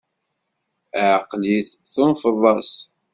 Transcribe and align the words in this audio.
Ɛeqel-it 1.11 1.69
tunefeḍ-as! 1.93 2.73